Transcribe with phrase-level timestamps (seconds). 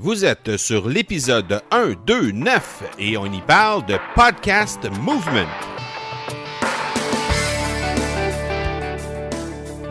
[0.00, 5.48] Vous êtes sur l'épisode 1, 2, 9 et on y parle de Podcast Movement.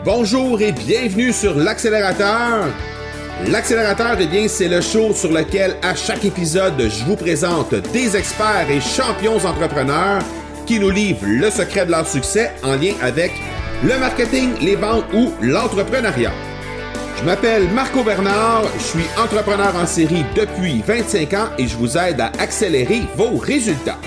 [0.06, 2.68] Bonjour et bienvenue sur l'accélérateur.
[3.48, 8.16] L'accélérateur, eh bien, c'est le show sur lequel à chaque épisode, je vous présente des
[8.16, 10.22] experts et champions entrepreneurs
[10.64, 13.32] qui nous livrent le secret de leur succès en lien avec
[13.84, 16.32] le marketing, les ventes ou l'entrepreneuriat.
[17.18, 21.98] Je m'appelle Marco Bernard, je suis entrepreneur en série depuis 25 ans et je vous
[21.98, 23.98] aide à accélérer vos résultats.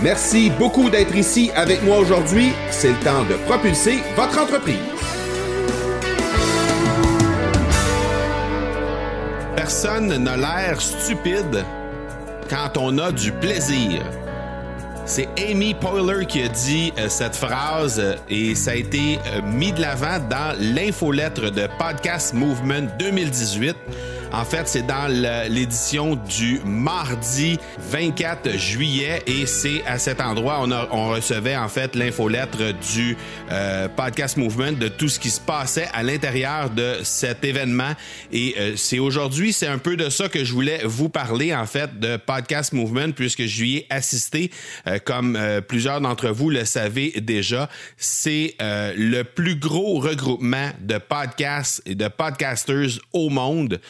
[0.00, 2.52] Merci beaucoup d'être ici avec moi aujourd'hui.
[2.70, 4.76] C'est le temps de propulser votre entreprise.
[9.56, 11.64] Personne n'a l'air stupide
[12.48, 14.04] quand on a du plaisir.
[15.08, 19.40] C'est Amy Poehler qui a dit euh, cette phrase euh, et ça a été euh,
[19.40, 23.76] mis de l'avant dans l'infolettre de Podcast Movement 2018.
[24.32, 25.06] En fait, c'est dans
[25.48, 31.94] l'édition du mardi 24 juillet et c'est à cet endroit on, on recevait en fait
[31.94, 33.16] l'infolettre du
[33.50, 37.92] euh, podcast Movement de tout ce qui se passait à l'intérieur de cet événement.
[38.32, 41.66] Et euh, c'est aujourd'hui, c'est un peu de ça que je voulais vous parler en
[41.66, 44.50] fait de podcast Movement puisque je lui ai assisté,
[44.86, 47.68] euh, comme plusieurs d'entre vous le savez déjà.
[47.96, 53.80] C'est le plus gros regroupement de podcasts et de podcasters au monde.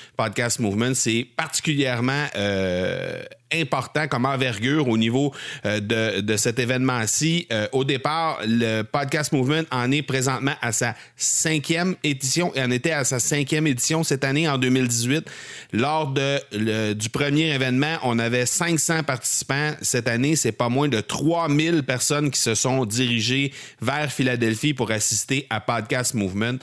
[0.61, 5.33] Movement, c'est particulièrement euh, important comme envergure au niveau
[5.65, 7.47] euh, de, de, cet événement-ci.
[7.53, 12.71] Euh, au départ, le Podcast Movement en est présentement à sa cinquième édition et en
[12.71, 15.31] était à sa cinquième édition cette année en 2018.
[15.73, 19.73] Lors de, du premier événement, on avait 500 participants.
[19.81, 24.91] Cette année, c'est pas moins de 3000 personnes qui se sont dirigées vers Philadelphie pour
[24.91, 26.59] assister à Podcast Movement.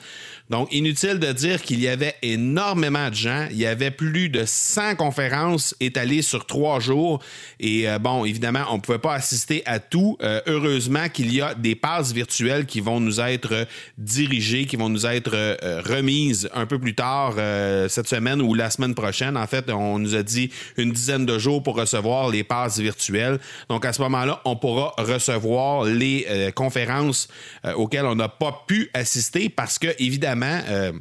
[0.50, 3.46] Donc, inutile de dire qu'il y avait énormément de gens.
[3.50, 7.22] Il y avait plus de 100 conférences étalées sur trois jours.
[7.60, 10.18] Et euh, bon, évidemment, on ne pouvait pas assister à tout.
[10.22, 14.90] Euh, heureusement qu'il y a des passes virtuelles qui vont nous être dirigées, qui vont
[14.90, 17.34] nous être euh, remises un peu plus tard
[17.88, 19.38] cette semaine ou la semaine prochaine.
[19.38, 23.38] En fait, on nous a dit une dizaine de jours pour recevoir les passes virtuelles.
[23.70, 27.28] Donc, à ce moment-là, on pourra recevoir les conférences
[27.76, 30.92] auxquelles on n'a pas pu assister parce que, évidemment, euh,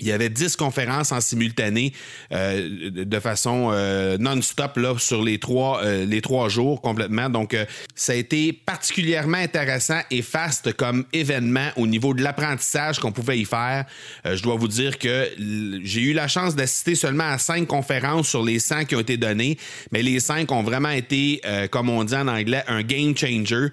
[0.00, 1.92] il y avait 10 conférences en simultané
[2.32, 7.28] euh, de façon euh, non-stop là, sur les trois, les trois jours complètement.
[7.30, 7.56] Donc,
[7.94, 13.38] ça a été particulièrement intéressant et faste comme événement au niveau de l'apprentissage qu'on pouvait
[13.38, 13.84] y faire.
[14.24, 15.28] je dois vous dire que
[15.82, 19.16] j'ai eu la chance d'assister seulement à cinq conférences sur les 100 qui ont été
[19.16, 19.58] données,
[19.92, 21.40] mais les cinq ont vraiment été,
[21.70, 23.68] comme on dit en anglais, un game changer.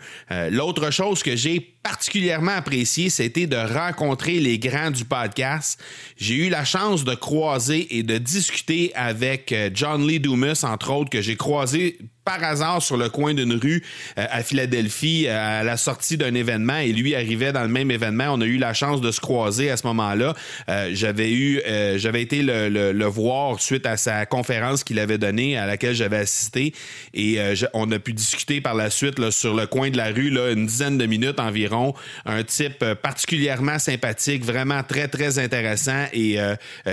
[0.51, 5.81] L'autre chose que j'ai particulièrement apprécié, c'était de rencontrer les grands du podcast.
[6.17, 10.91] J'ai eu la chance de croiser et de discuter avec euh, John Lee Dumas, entre
[10.91, 13.81] autres, que j'ai croisé par hasard sur le coin d'une rue
[14.19, 17.89] euh, à Philadelphie euh, à la sortie d'un événement et lui arrivait dans le même
[17.89, 18.25] événement.
[18.33, 20.35] On a eu la chance de se croiser à ce moment-là.
[20.67, 21.61] Euh, j'avais eu,
[21.95, 26.73] j'avais été le, voir suite à sa conférence qu'il avait donnée à laquelle j'avais assisté
[27.13, 27.39] et
[27.73, 30.65] on a pu discuter par la suite sur le coin de la rue là, une
[30.65, 31.93] dizaine de minutes environ.
[32.25, 36.37] Un type particulièrement sympathique, vraiment très très intéressant et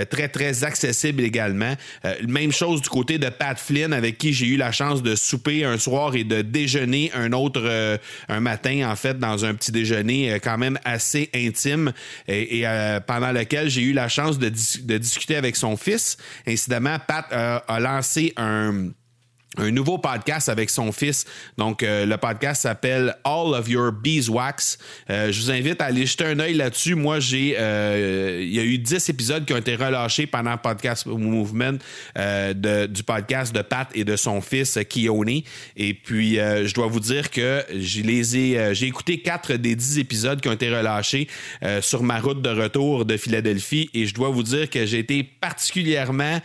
[0.09, 1.73] très très accessible également.
[2.25, 5.65] même chose du côté de Pat Flynn avec qui j'ai eu la chance de souper
[5.65, 7.97] un soir et de déjeuner un autre euh,
[8.29, 11.91] un matin, en fait, dans un petit déjeuner euh, quand même assez intime
[12.27, 16.17] et, euh, pendant lequel j'ai eu la chance de, de, discuter avec son fils.
[16.47, 18.89] Incidemment, Pat a lancé un
[19.57, 21.25] un nouveau podcast avec son fils.
[21.57, 24.77] Donc, euh, le podcast s'appelle All of Your Beeswax.
[25.09, 26.95] Euh, je vous invite à aller jeter un œil là-dessus.
[26.95, 30.57] Moi, j'ai, euh, il y a eu 10 épisodes qui ont été relâchés pendant le
[30.57, 31.77] podcast Movement
[32.15, 35.41] du podcast de Pat et de son fils Keone.
[35.77, 40.47] Et puis, je dois vous dire que j'ai j'ai écouté 4 des 10 épisodes qui
[40.47, 41.27] ont été relâchés
[41.81, 43.89] sur ma route de retour de Philadelphie.
[43.93, 46.39] Et je dois vous dire que j'ai été particulièrement,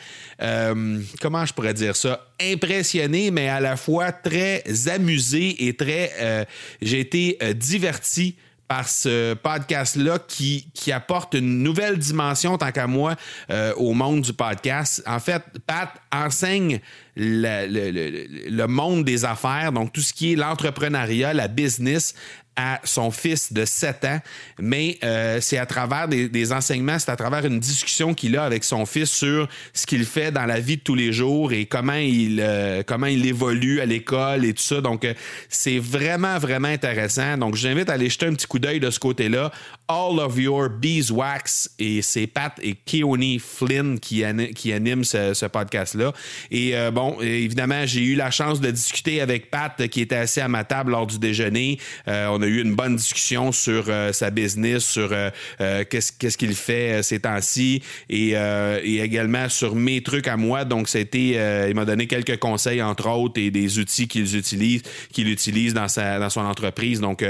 [1.20, 6.12] comment je pourrais dire ça, impressionné, mais à la fois très amusé et très.
[6.20, 6.44] Euh,
[6.80, 8.36] j'ai été euh, diverti
[8.70, 13.16] par ce podcast-là qui, apporte une nouvelle dimension, tant qu'à moi,
[13.50, 15.02] euh, au monde du podcast.
[15.06, 16.78] En fait, Pat enseigne
[17.16, 22.14] le, le, monde des affaires, donc tout ce qui est l'entrepreneuriat, la business,
[22.56, 24.20] à son fils de 7 ans,
[24.58, 28.64] mais euh, c'est à travers des, enseignements, c'est à travers une discussion qu'il a avec
[28.64, 31.94] son fils sur ce qu'il fait dans la vie de tous les jours et comment
[31.94, 34.80] il, euh, comment il évolue à l'école et tout ça.
[34.80, 35.14] Donc, euh,
[35.48, 37.38] c'est vraiment, vraiment intéressant.
[37.38, 39.50] Donc, j'invite à aller jeter un petit coup d'œil de ce côté-là.
[39.90, 44.22] All of Your Beeswax et c'est Pat et Keone Flynn qui,
[44.54, 46.12] qui animent ce, podcast-là.
[46.52, 50.40] Et euh, bon, évidemment, j'ai eu la chance de discuter avec Pat qui était assis
[50.40, 51.80] à ma table lors du déjeuner.
[52.06, 55.12] Euh, on a eu une bonne discussion sur euh, sa business, sur
[55.58, 58.36] qu'est-ce qu'il fait ces temps-ci et,
[58.84, 60.64] également sur mes trucs à moi.
[60.64, 64.82] Donc, c'était, il m'a donné quelques conseils, entre autres, et des outils qu'il utilise,
[65.12, 67.00] qu'il utilise dans, sa, dans son entreprise.
[67.00, 67.24] Donc,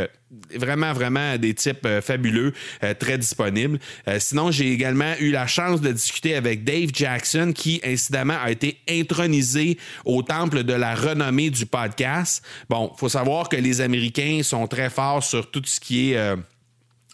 [0.55, 2.53] vraiment, vraiment des types euh, fabuleux,
[2.85, 3.79] euh, très disponibles.
[4.09, 8.51] Euh, sinon, j'ai également eu la chance de discuter avec Dave Jackson, qui, incidemment, a
[8.51, 12.45] été intronisé au temple de la renommée du podcast.
[12.69, 16.35] Bon, faut savoir que les Américains sont très forts sur tout ce qui est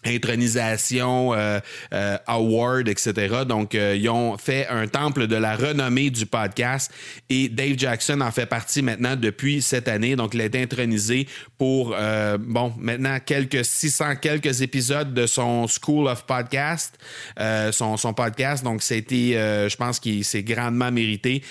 [0.06, 1.60] intronisation, euh,
[1.92, 3.44] euh, award, etc.
[3.46, 6.92] Donc, euh, ils ont fait un temple de la renommée du podcast
[7.28, 10.16] et Dave Jackson en fait partie maintenant depuis cette année.
[10.16, 11.26] Donc, il a été intronisé
[11.58, 11.96] pour,
[12.38, 16.98] bon, maintenant quelques 600 quelques épisodes de son School of Podcast,
[17.72, 18.62] son, son podcast.
[18.62, 19.32] Donc, c'était,
[19.68, 21.42] je pense qu'il s'est grandement mérité.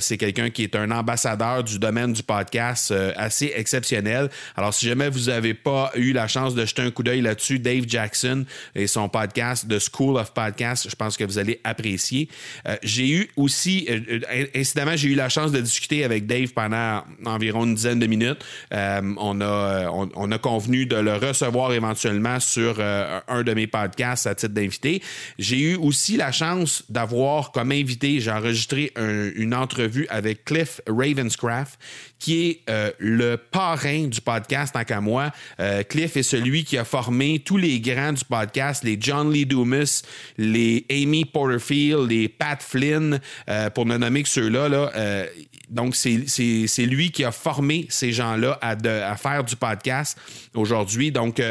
[0.00, 4.30] C'est quelqu'un qui est un ambassadeur du domaine du podcast assez exceptionnel.
[4.56, 7.60] Alors, si jamais vous n'avez pas eu la chance de jeter un coup d'œil là-dessus,
[7.60, 8.44] Dave Jackson Jackson
[8.74, 10.88] et son podcast The School of Podcast.
[10.88, 12.28] Je pense que vous allez apprécier.
[12.66, 16.52] Euh, j'ai eu aussi, euh, euh, incidemment, j'ai eu la chance de discuter avec Dave
[16.52, 18.44] pendant environ une dizaine de minutes.
[18.72, 24.34] on, a, on, a convenu de le recevoir éventuellement sur un de mes podcasts à
[24.34, 25.02] titre d'invité.
[25.38, 31.78] J'ai eu aussi la chance d'avoir comme invité, j'ai enregistré une entrevue avec Cliff Ravenscraft,
[32.22, 35.32] qui est euh, le parrain du podcast tant qu'à moi.
[35.58, 39.44] Euh, Cliff est celui qui a formé tous les grands du podcast, les John Lee
[39.44, 40.04] Dumas,
[40.38, 44.68] les Amy Porterfield, les Pat Flynn, euh, pour ne nommer que ceux-là.
[44.68, 45.26] Là,
[45.68, 48.76] donc, c'est lui qui a formé ces gens-là à,
[49.10, 50.16] à, faire du podcast
[50.54, 51.10] aujourd'hui.
[51.10, 51.42] Donc,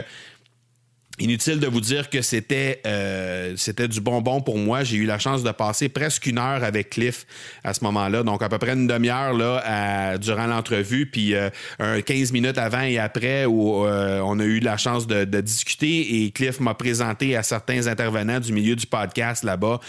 [1.19, 4.83] Inutile de vous dire que c'était euh, c'était du bonbon pour moi.
[4.83, 7.27] J'ai eu la chance de passer presque une heure avec Cliff
[7.65, 11.49] à ce moment-là, donc à peu près une demi-heure là durant l'entrevue, puis euh,
[11.79, 16.23] un 15 minutes avant et après où euh, on a eu la chance de, discuter
[16.23, 19.79] et Cliff m'a présenté à certains intervenants du milieu du podcast là-bas,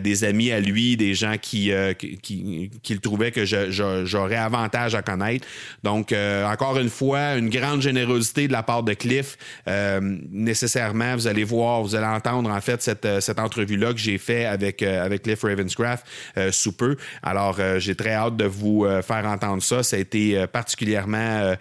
[0.00, 5.02] des amis à lui, des gens qui qui, qui, le trouvaient que j'aurais avantage à
[5.02, 5.46] connaître.
[5.84, 9.36] Donc encore une fois, une grande générosité de la part de Cliff
[9.66, 14.18] nécessaire vous allez voir, vous allez entendre en fait cette, euh, cette entrevue-là que j'ai
[14.18, 16.06] fait avec, euh, avec Cliff Ravenscraft
[16.36, 16.96] euh, sous peu.
[17.22, 19.82] Alors, j'ai très hâte de vous faire entendre ça.
[19.82, 21.54] Ça a été particulièrement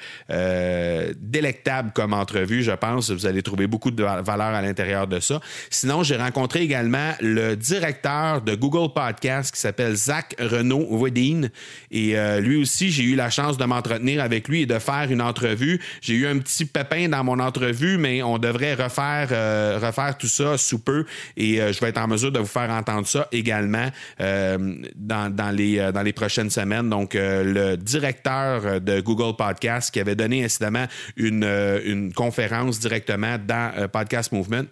[1.17, 3.11] délectable comme entrevue, je pense.
[3.11, 5.39] Vous allez trouver beaucoup de valeur à l'intérieur de ça.
[5.69, 11.49] Sinon, j'ai rencontré également le directeur de Google Podcast qui s'appelle Zach Renaud Wedin.
[11.91, 15.21] Et lui aussi, j'ai eu la chance de m'entretenir avec lui et de faire une
[15.21, 15.81] entrevue.
[16.01, 20.27] J'ai eu un petit pépin dans mon entrevue, mais on devrait refaire euh, refaire, tout
[20.27, 21.05] ça sous peu
[21.37, 23.87] et euh, je vais être en mesure de vous faire entendre ça également
[24.19, 26.89] euh, dans, les, dans les prochaines semaines.
[26.89, 31.43] Donc, le directeur de Google Podcast qui avait donné incidemment une,
[31.85, 34.65] une conférence directement dans Podcast Movement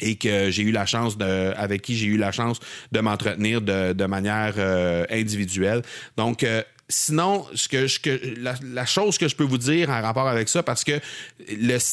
[0.00, 2.60] et que j'ai eu la chance de, avec qui j'ai eu la chance
[2.92, 4.54] de m'entretenir de manière
[5.10, 5.82] individuelle.
[6.16, 6.44] Donc,
[6.88, 10.84] sinon, ce que, la, chose que je peux vous dire en rapport avec ça, parce
[10.84, 11.00] que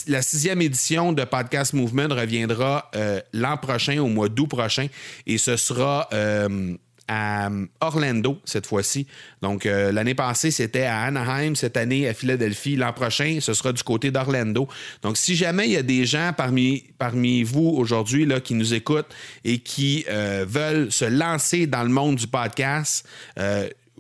[0.07, 4.87] la sixième édition de Podcast Movement reviendra euh, l'an prochain, au mois d'août prochain,
[5.25, 6.75] et ce sera euh,
[7.07, 7.49] à
[7.81, 9.07] Orlando cette fois-ci.
[9.41, 12.75] Donc, euh, l'année passée, c'était à Anaheim, cette année à Philadelphie.
[12.75, 14.67] L'an prochain, ce sera du côté d'Orlando.
[15.01, 19.13] Donc, si jamais il y a des gens parmi, parmi vous aujourd'hui qui nous écoutent
[19.43, 23.05] et qui veulent se lancer dans le monde du podcast,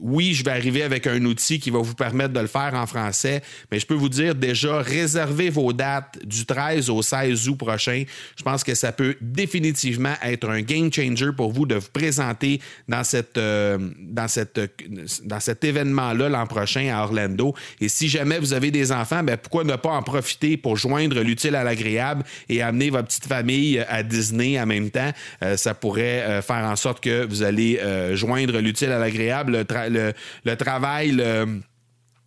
[0.01, 2.87] oui, je vais arriver avec un outil qui va vous permettre de le faire en
[2.87, 7.55] français, mais je peux vous dire déjà, réservez vos dates du 13 au 16 août
[7.55, 8.03] prochain.
[8.35, 12.59] Je pense que ça peut définitivement être un game changer pour vous de vous présenter
[12.87, 13.03] dans,
[13.37, 17.53] euh, dans cet événement-là l'an prochain à Orlando.
[17.79, 21.21] Et si jamais vous avez des enfants, ben pourquoi ne pas en profiter pour joindre
[21.21, 25.11] l'utile à l'agréable et amener votre petite famille à Disney en même temps?
[25.43, 27.79] Euh, ça pourrait euh, faire en sorte que vous allez
[28.13, 31.61] joindre l'utile à l'agréable le, le travail, le,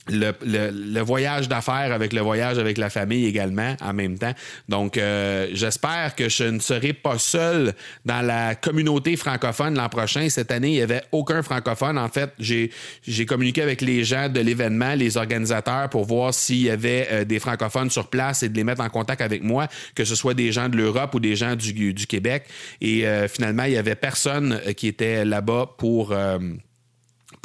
[0.08, 4.32] le, voyage d'affaires avec le voyage avec la famille également en même temps.
[4.68, 10.28] Donc, euh, j'espère que je ne serai pas seul dans la communauté francophone l'an prochain.
[10.28, 11.98] Cette année, il n'y avait aucun francophone.
[11.98, 16.70] En fait, j'ai communiqué avec les gens de l'événement, les organisateurs, pour voir s'il y
[16.70, 20.04] avait euh, des francophones sur place et de les mettre en contact avec moi, que
[20.04, 22.44] ce soit des gens de l'Europe ou des gens du, du Québec.
[22.80, 26.14] Et euh, finalement, il n'y avait personne qui était là-bas pour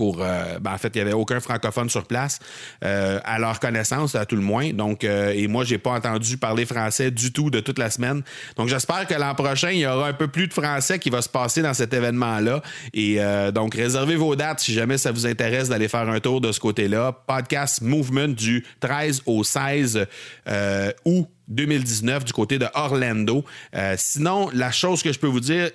[0.01, 0.23] pour.
[0.23, 2.39] Euh, ben, en fait, il n'y avait aucun francophone sur place,
[2.83, 4.73] euh, à leur connaissance, à tout le moins.
[4.73, 8.23] Donc, euh, et moi, j'ai pas entendu parler français du tout de toute la semaine.
[8.55, 11.21] Donc, j'espère que l'an prochain, il y aura un peu plus de français qui va
[11.21, 12.63] se passer dans cet événement-là.
[12.95, 13.19] Et
[13.53, 16.59] donc, réservez vos dates si jamais ça vous intéresse d'aller faire un tour de ce
[16.59, 17.11] côté-là.
[17.27, 20.07] Podcast Movement du 13 au 16
[21.05, 23.45] août 2019 du côté de Orlando.
[23.75, 25.69] Euh, sinon, la chose que je peux vous dire,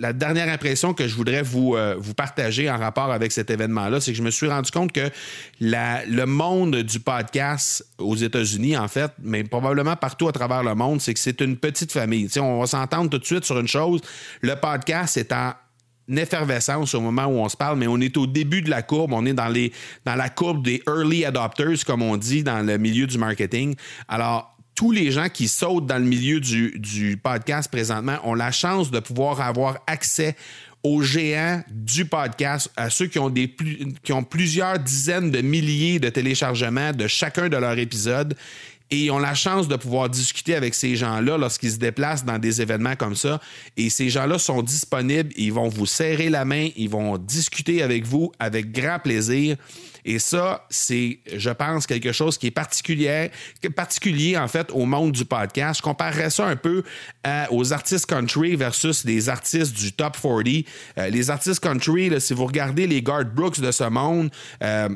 [0.00, 4.12] la dernière impression que je voudrais vous, euh, partager en rapport avec cet événement-là, c'est
[4.12, 5.10] que je me suis rendu compte que
[5.60, 11.00] le monde du podcast aux États-Unis, en fait, mais probablement partout à travers le monde,
[11.00, 12.28] c'est que c'est une petite famille.
[12.40, 14.00] on va s'entendre tout de suite sur une chose.
[14.40, 15.52] Le podcast est en
[16.16, 19.12] effervescence au moment où on se parle, mais on est au début de la courbe.
[19.12, 19.52] On est dans,
[20.04, 23.74] dans la courbe des early adopters, comme on dit dans le milieu du marketing.
[24.08, 28.92] Alors, tous les gens qui sautent dans le milieu du, podcast présentement ont la chance
[28.92, 30.36] de pouvoir avoir accès
[30.84, 33.34] aux géants du podcast, à ceux qui ont,
[34.04, 38.36] qui ont plusieurs dizaines de milliers de téléchargements de chacun de leurs épisodes
[38.92, 42.62] et ont la chance de pouvoir discuter avec ces gens-là lorsqu'ils se déplacent dans des
[42.62, 43.40] événements comme ça.
[43.76, 48.06] Et ces gens-là sont disponibles, ils vont vous serrer la main, ils vont discuter avec
[48.06, 49.56] vous avec grand plaisir.
[50.04, 53.30] Et ça, c'est, je pense, quelque chose qui est particulier,
[53.74, 55.78] particulier en fait au monde du podcast.
[55.78, 56.82] Je comparerais ça un peu
[57.50, 60.46] aux artistes country versus les artistes du top 40.
[60.98, 64.30] Euh, les artistes country, si vous regardez les Guard Brooks de ce monde,
[64.62, 64.88] euh,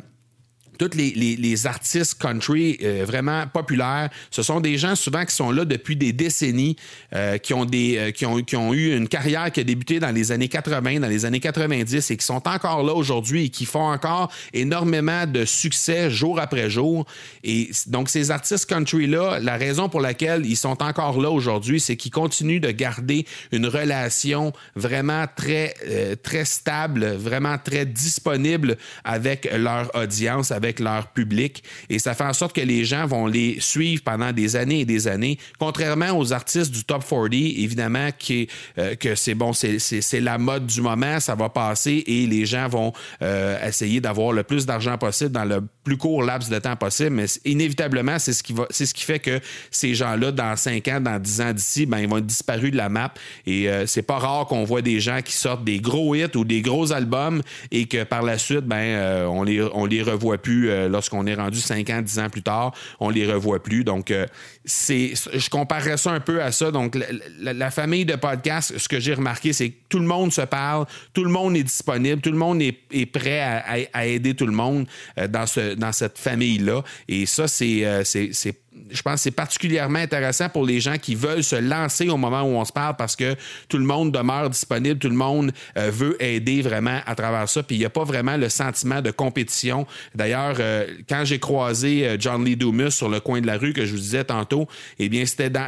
[0.89, 5.65] tous les, artistes country euh, vraiment populaires, ce sont des gens souvent qui sont là
[5.65, 6.77] depuis des décennies,
[7.15, 10.01] euh, qui, ont des, euh, qui, ont, qui ont eu une carrière qui a débuté
[10.01, 13.49] dans les années 80, dans les années 90 et qui sont encore là aujourd'hui et
[13.49, 17.07] qui font encore énormément de succès jour après jour.
[17.45, 21.97] Et donc, ces artistes country-là, la raison pour laquelle ils sont encore là aujourd'hui, c'est
[21.97, 25.75] qu'ils continuent de garder une relation vraiment très,
[26.23, 32.33] très stable, vraiment très disponible avec leur audience, avec leur public et ça fait en
[32.33, 35.39] sorte que les gens vont les suivre pendant des années et des années.
[35.59, 38.49] Contrairement aux artistes du top 40, évidemment, qui
[38.79, 42.69] euh, que c'est bon, c'est la mode du moment, ça va passer et les gens
[42.69, 46.77] vont euh, essayer d'avoir le plus d'argent possible dans le plus court laps de temps
[46.77, 47.11] possible.
[47.11, 50.87] Mais inévitablement, c'est ce qui va, c'est ce qui fait que ces gens-là, dans 5
[50.89, 53.13] ans, dans 10 ans d'ici, ben, ils vont être disparus de la map.
[53.47, 56.45] Et euh, c'est pas rare qu'on voit des gens qui sortent des gros hits ou
[56.45, 60.52] des gros albums et que par la suite, ben, on les, on les revoit plus
[60.53, 63.85] euh, lorsqu'on est rendu 5 ans, 10 ans plus tard, on les revoit plus.
[63.85, 64.27] Donc, euh,
[64.65, 66.71] c'est, je comparerais ça un peu à ça.
[66.71, 66.99] Donc,
[67.41, 70.87] la, famille de podcasts, ce que j'ai remarqué, c'est que tout le monde se parle,
[71.13, 74.87] tout le monde est disponible, tout le monde est, prêt à, aider tout le monde
[75.19, 76.83] euh, dans, ce, dans cette famille-là.
[77.09, 81.15] Et ça, c'est, c'est, c'est je pense que c'est particulièrement intéressant pour les gens qui
[81.15, 83.35] veulent se lancer au moment où on se parle parce que
[83.69, 87.63] tout le monde demeure disponible, tout le monde euh, veut aider vraiment à travers ça.
[87.63, 89.87] Puis il n'y a pas vraiment le sentiment de compétition.
[90.15, 93.73] D'ailleurs, euh, quand j'ai croisé euh, John Lee Dumas sur le coin de la rue
[93.73, 95.67] que je vous disais tantôt, eh bien, c'était dans.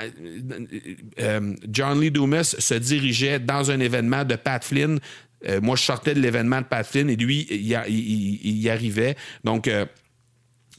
[1.68, 4.98] John Lee Dumas se dirigeait dans un événement de Pat Flynn.
[5.62, 9.16] moi, je sortais de l'événement de Pat Flynn et lui, il, il y arrivait.
[9.44, 9.68] Donc,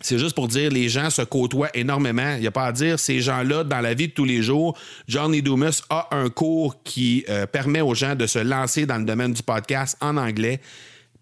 [0.05, 2.35] c'est juste pour dire les gens se côtoient énormément.
[2.35, 4.77] Il n'y a pas à dire ces gens-là dans la vie de tous les jours.
[5.07, 9.05] Johnny Dumas a un cours qui euh, permet aux gens de se lancer dans le
[9.05, 10.62] domaine du podcast en anglais.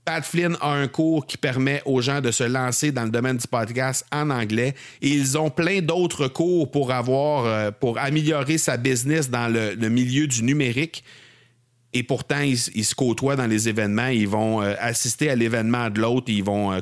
[0.03, 3.37] Pat Flynn a un cours qui permet aux gens de se lancer dans le domaine
[3.37, 4.75] du podcast en anglais.
[5.01, 9.87] Et ils ont plein d'autres cours pour avoir, euh, pour améliorer sa business dans le
[9.87, 11.05] milieu du numérique
[11.93, 16.01] et pourtant, ils, se côtoient dans les événements, ils vont euh, assister à l'événement de
[16.01, 16.79] l'autre, ils vont euh,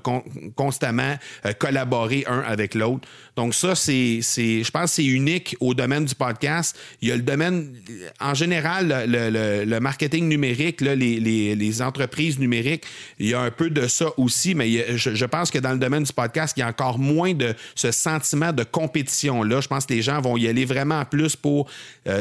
[0.56, 1.16] constamment
[1.46, 3.08] euh, collaborer un avec l'autre.
[3.36, 6.78] Donc ça, c'est, je pense c'est unique au domaine du podcast.
[7.02, 7.74] Il y a le domaine,
[8.20, 12.84] en général, le, marketing numérique, là, les, entreprises numériques,
[13.20, 16.04] il y a un peu de ça aussi, mais je, pense que dans le domaine
[16.04, 19.62] du podcast, il y a encore moins de ce sentiment de compétition-là.
[19.62, 21.70] Je pense que les gens vont y aller vraiment plus pour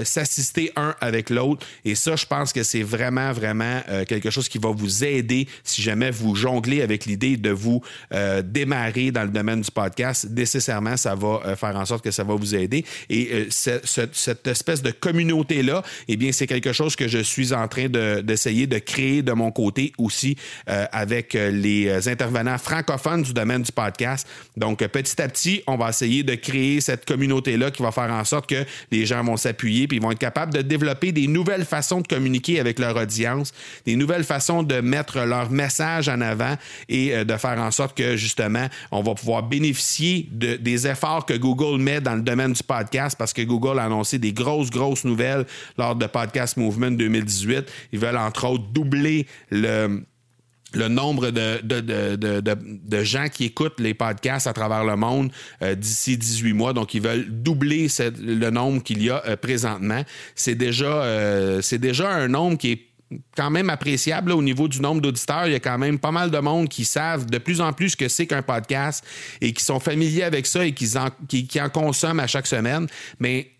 [0.05, 1.67] s'assister un avec l'autre.
[1.85, 5.49] Et ça, je pense que c'est vraiment, vraiment euh, quelque chose qui va vous aider
[5.65, 10.29] si jamais vous jonglez avec l'idée de vous euh, démarrer dans le domaine du podcast.
[10.31, 12.85] Nécessairement, ça va euh, faire en sorte que ça va vous aider.
[13.09, 17.89] Et cette espèce de communauté-là, eh bien, c'est quelque chose que je suis en train
[17.89, 24.27] d'essayer de, créer de mon côté aussi avec les intervenants francophones du domaine du podcast.
[24.57, 28.25] Donc, petit à petit, on va essayer de créer cette communauté-là qui va faire en
[28.25, 31.65] sorte que les gens vont s'appuyer puis ils vont être capables de développer des nouvelles
[31.65, 33.53] façons de communiquer avec leur audience,
[33.87, 36.57] des nouvelles façons de mettre leur message en avant
[36.89, 41.27] et euh, de faire en sorte que justement, on va pouvoir bénéficier de, des efforts
[41.27, 44.71] que Google met dans le domaine du podcast parce que Google a annoncé des grosses,
[44.71, 45.47] grosses nouvelles
[45.79, 47.71] lors de Podcast Movement 2018.
[47.93, 54.53] Ils veulent entre autres doubler le nombre de, de, gens qui écoutent les podcasts à
[54.53, 55.31] travers le monde
[55.63, 56.73] euh, d'ici 18 mois.
[56.73, 57.89] Donc, ils veulent doubler
[58.21, 60.03] le nombre qu'il y a euh, présentement.
[60.35, 62.90] C'est déjà, euh, c'est déjà un nombre qui est
[63.37, 65.47] quand même appréciable au niveau du nombre d'auditeurs.
[65.47, 67.91] Il y a quand même pas mal de monde qui savent de plus en plus
[67.91, 69.05] ce que c'est qu'un podcast
[69.41, 70.89] et qui sont familiers avec ça et qui
[71.29, 72.87] qui, qui en consomment à chaque semaine.
[73.19, 73.51] Mais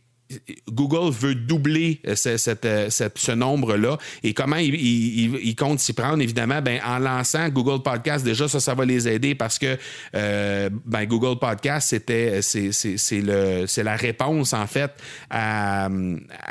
[0.69, 2.15] Google veut doubler euh,
[2.65, 3.99] euh, ce, nombre-là.
[4.23, 6.23] Et comment il, compte s'y prendre?
[6.23, 9.77] Évidemment, ben, en lançant Google Podcast, déjà, ça, ça va les aider parce que
[10.15, 14.93] euh, ben, Google Podcast, c'était c'est la réponse, en fait,
[15.31, 15.89] à,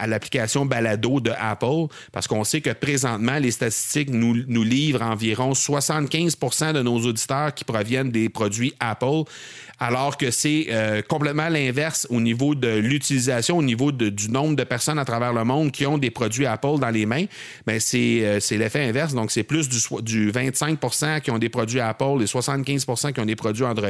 [0.05, 1.87] l'application Balado de Apple.
[2.11, 7.53] Parce qu'on sait que présentement, les statistiques nous, nous livrent environ 75% de nos auditeurs
[7.53, 9.23] qui proviennent des produits Apple
[9.79, 14.63] alors que c'est euh, complètement l'inverse au niveau de l'utilisation, au niveau du nombre de
[14.63, 17.25] personnes à travers le monde qui ont des produits Apple dans les mains.
[17.65, 19.13] Mais euh, c'est l'effet inverse.
[19.13, 20.79] Donc, c'est plus du, du 25
[21.21, 23.89] qui ont des produits Apple et 75 qui ont des produits Android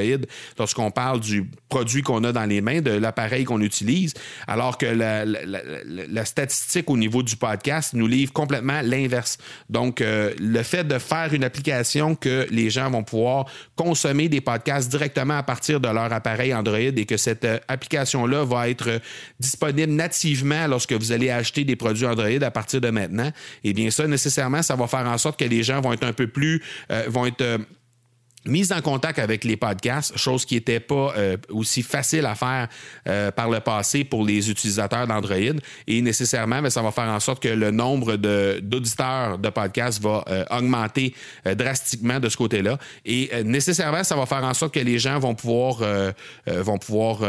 [0.58, 4.14] lorsqu'on parle du produit qu'on a dans les mains, de l'appareil qu'on utilise,
[4.48, 9.38] alors que la, la, statistique au niveau du podcast nous livre complètement l'inverse.
[9.70, 14.42] Donc, euh, le fait de faire une application que les gens vont pouvoir consommer des
[14.42, 18.90] podcasts directement à partir de leur appareil Android et que cette euh, application-là va être
[18.90, 19.00] euh,
[19.40, 23.32] disponible nativement lorsque vous allez acheter des produits Android à partir de maintenant,
[23.64, 26.14] eh bien ça, nécessairement, ça va faire en sorte que les gens vont être un
[26.14, 27.60] peu plus, euh, vont être
[28.46, 32.68] mise en contact avec les podcasts, chose qui n'était pas euh, aussi facile à faire
[33.08, 35.36] euh, par le passé pour les utilisateurs d'Android.
[35.88, 40.24] Et nécessairement, ben, ça va faire en sorte que le nombre d'auditeurs de, podcasts va
[40.30, 41.14] euh, augmenter
[41.56, 42.78] drastiquement de ce côté-là.
[43.06, 45.82] Et nécessairement, ça va faire en sorte que les gens vont pouvoir,
[46.48, 47.20] vont pouvoir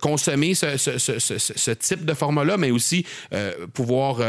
[0.00, 3.04] consommer ce, ce, type de format-là, mais aussi
[3.74, 4.20] pouvoir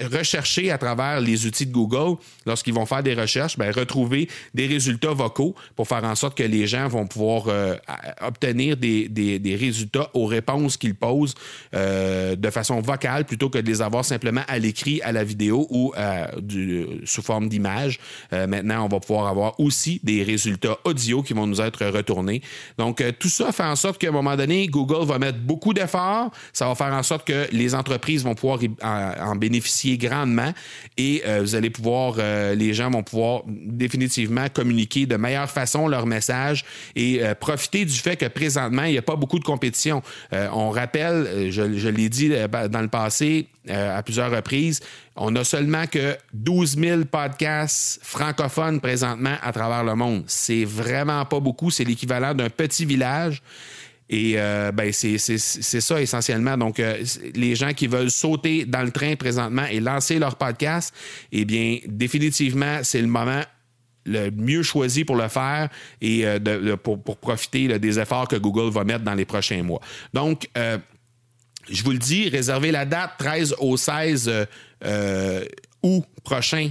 [0.00, 4.66] rechercher à travers les outils de Google, lorsqu'ils vont faire des recherches, bien, retrouver des
[4.66, 7.76] résultats vocaux pour faire en sorte que les gens vont pouvoir euh,
[8.20, 11.34] obtenir des, des, résultats aux réponses qu'ils posent
[11.74, 15.66] euh, de façon vocale plutôt que de les avoir simplement à l'écrit, à la vidéo
[15.70, 16.26] ou euh,
[17.04, 17.98] sous forme d'image.
[18.32, 22.42] maintenant, on va pouvoir avoir aussi des résultats audio qui vont nous être retournés.
[22.78, 26.30] Donc, tout ça fait en sorte qu'à un moment donné, Google va mettre beaucoup d'efforts.
[26.52, 30.52] Ça va faire en sorte que les entreprises vont pouvoir en bénéficier grandement
[30.96, 35.88] et euh, vous allez pouvoir, euh, les gens vont pouvoir définitivement communiquer de meilleure façon
[35.88, 36.64] leur message
[36.96, 40.02] et euh, profiter du fait que présentement, il n'y a pas beaucoup de compétition.
[40.32, 42.30] on rappelle, je, je l'ai dit
[42.70, 44.80] dans le passé à plusieurs reprises,
[45.16, 50.24] on a seulement que 12 000 podcasts francophones présentement à travers le monde.
[50.26, 51.70] C'est vraiment pas beaucoup.
[51.70, 53.42] C'est l'équivalent d'un petit village.
[54.12, 56.58] Et euh, ben, c'est ça essentiellement.
[56.58, 57.02] Donc, euh,
[57.34, 60.92] les gens qui veulent sauter dans le train présentement et lancer leur podcast,
[61.30, 63.42] eh bien, définitivement, c'est le moment
[64.06, 65.68] le mieux choisi pour le faire
[66.00, 69.62] et euh, de, pour, pour, profiter des efforts que Google va mettre dans les prochains
[69.62, 69.80] mois.
[70.12, 74.28] Donc, je vous le dis, réservez la date 13 au 16
[75.82, 76.70] août prochain,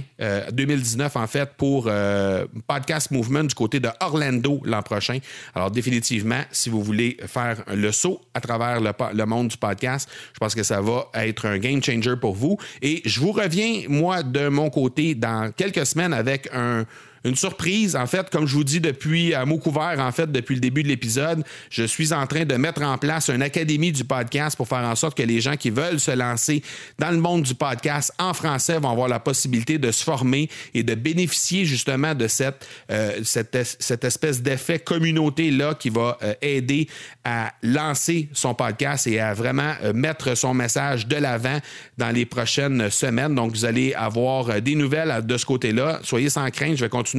[0.52, 5.18] 2019 euh, en fait, pour euh, Podcast Movement du côté de Orlando l'an prochain.
[5.54, 10.08] Alors définitivement, si vous voulez faire le saut à travers le, le, monde du podcast,
[10.32, 12.56] je pense que ça va être un game changer pour vous.
[12.82, 16.86] Et je vous reviens, moi, de mon côté, dans quelques semaines avec un
[17.24, 17.96] une surprise.
[17.96, 20.82] En fait, comme je vous dis depuis à mot couvert, en fait, depuis le début
[20.82, 24.68] de l'épisode, je suis en train de mettre en place une académie du podcast pour
[24.68, 26.62] faire en sorte que les gens qui veulent se lancer
[26.98, 30.82] dans le monde du podcast en français vont avoir la possibilité de se former et
[30.82, 36.88] de bénéficier justement de cette, euh, cette, espèce d'effet communauté-là qui va euh, aider
[37.24, 41.58] à lancer son podcast et à vraiment euh, mettre son message de l'avant
[41.98, 43.34] dans les prochaines semaines.
[43.34, 46.00] Donc, vous allez avoir des nouvelles de ce côté-là.
[46.02, 47.09] Soyez sans crainte, je vais continuer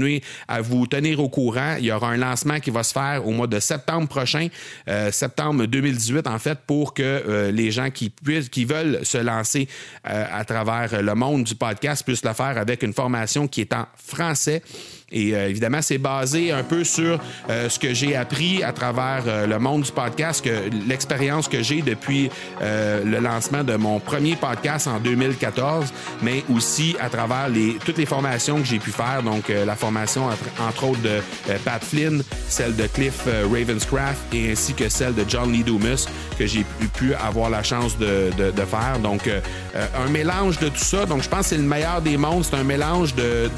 [0.48, 1.76] à vous tenir au courant.
[1.80, 4.48] Il y aura un lancement qui va se faire au mois de septembre prochain,
[4.88, 9.18] euh, septembre 2018 en fait, pour que euh, les gens qui puissent, qui veulent se
[9.18, 9.68] lancer
[10.10, 13.74] euh, à travers le monde du podcast puissent le faire avec une formation qui est
[13.74, 14.62] en français.
[15.12, 17.19] Et euh, évidemment, c'est basé un peu sur
[17.50, 21.62] euh, ce que j'ai appris à travers euh, le monde du podcast, que l'expérience que
[21.62, 22.30] j'ai depuis
[22.62, 28.06] le lancement de mon premier podcast en 2014, mais aussi à travers les, toutes les
[28.06, 29.24] formations que j'ai pu faire.
[29.24, 30.24] Donc, la formation
[30.60, 31.19] entre, autres de
[31.65, 36.45] Pat Flynn, celle de Cliff Ravenscraft et ainsi que celle de John Lee Dumas que
[36.45, 39.00] j'ai pu, avoir la chance de, de, faire.
[39.02, 39.30] Donc,
[39.76, 41.06] un mélange de tout ça.
[41.06, 42.43] Donc, je pense que c'est le meilleur des mondes.
[42.43, 43.50] C'est un mélange de,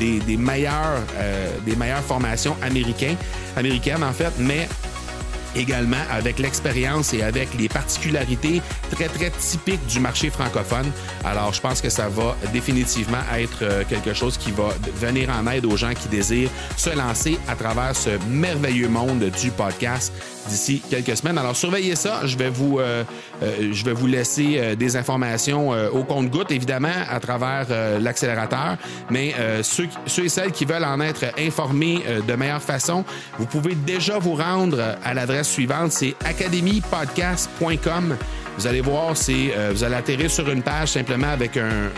[0.00, 3.16] des, meilleurs euh, des meilleures formations américaines,
[3.56, 4.68] américaines en fait, mais
[5.56, 10.90] également avec l'expérience et avec les particularités très, très typiques du marché francophone.
[11.24, 15.46] Alors, je pense que ça va définitivement être euh, quelque chose qui va venir en
[15.50, 20.12] aide aux gens qui désirent se lancer à travers ce merveilleux monde du podcast
[20.48, 21.38] d'ici quelques semaines.
[21.38, 22.26] Alors, surveillez ça.
[22.26, 23.04] Je vais vous, euh,
[23.42, 27.66] euh, je vais vous laisser des informations au compte-goutte, évidemment, à travers
[28.00, 28.76] l'accélérateur.
[29.10, 33.04] Mais ceux, ceux et celles qui veulent en être informés de meilleure façon,
[33.38, 38.16] vous pouvez déjà vous rendre à l'adresse suivante, c'est academypodcast.com.
[38.60, 41.88] Vous allez voir, c'est, euh, vous allez atterrir sur une page simplement avec un,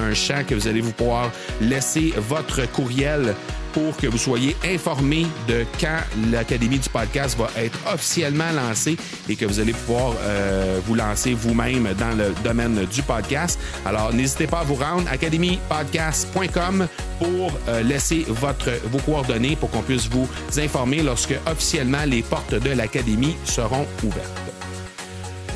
[0.00, 3.34] un, champ que vous allez vous pouvoir laisser votre courriel
[3.72, 6.00] pour que vous soyez informé de quand
[6.30, 8.96] l'Académie du podcast va être officiellement lancée
[9.28, 13.58] et que vous allez pouvoir euh, vous lancer vous-même dans le domaine du podcast.
[13.84, 16.86] Alors, n'hésitez pas à vous rendre academypodcast.com
[17.18, 20.28] pour euh, laisser votre, vos coordonnées pour qu'on puisse vous
[20.58, 24.48] informer lorsque officiellement les portes de l'Académie seront ouvertes.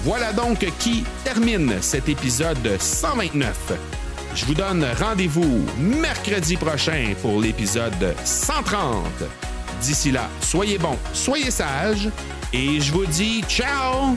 [0.05, 4.02] Voilà donc qui termine cet épisode 129.
[4.35, 9.05] Je vous donne rendez-vous mercredi prochain pour l'épisode 130.
[9.83, 12.09] D'ici là, soyez bons, soyez sages
[12.53, 14.17] et je vous dis ciao